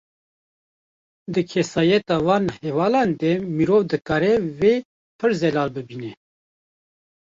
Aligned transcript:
Di 1.33 1.41
kesayeta 1.51 2.15
van 2.27 2.45
hevalan 2.61 3.09
de 3.19 3.31
mirov 3.55 3.83
dikarê 3.91 4.33
vê, 4.59 4.73
pir 5.17 5.31
zelal 5.41 5.69
bibîne 5.75 6.11